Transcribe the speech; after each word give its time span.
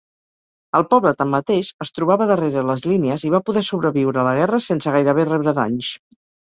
El 0.79 0.85
poble, 0.93 1.11
tanmateix, 1.19 1.69
es 1.87 1.93
trobava 1.99 2.27
darrere 2.33 2.65
les 2.71 2.87
línies 2.95 3.29
i 3.31 3.33
va 3.37 3.45
poder 3.53 3.67
sobreviure 3.71 4.23
a 4.23 4.27
la 4.33 4.37
guerra 4.43 4.65
sense 4.73 4.99
gairebé 5.01 5.31
rebre 5.35 5.59
danys. 5.65 5.97